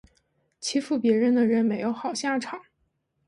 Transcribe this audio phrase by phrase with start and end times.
[0.59, 2.59] 欺负别人的人没有好下场